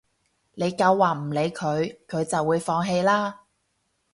[0.55, 3.41] 你夠話唔理佢，佢就會放棄啦